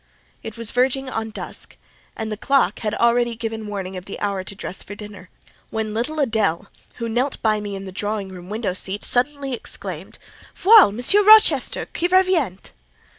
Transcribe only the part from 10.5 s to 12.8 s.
"Voilà Monsieur Rochester, qui revient!"